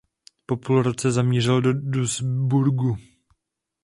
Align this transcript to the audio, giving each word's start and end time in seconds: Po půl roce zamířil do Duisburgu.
Po 0.45 0.57
půl 0.57 0.81
roce 0.83 1.11
zamířil 1.11 1.61
do 1.61 1.73
Duisburgu. 1.73 2.97